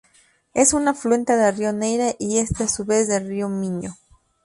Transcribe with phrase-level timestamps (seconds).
[0.55, 3.95] Es un afluente del río Neira y este a su vez del río Miño.